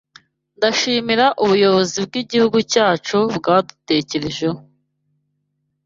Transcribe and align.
Ndashimira 0.57 1.25
ubuyobozi 1.43 1.97
bw’Igihugu 2.07 2.57
cyacu 2.71 3.17
bwadutekerejeho 3.37 4.59